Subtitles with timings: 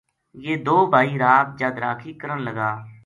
[0.45, 2.71] یہ دو بھائی رات جد راکھی کرن لگا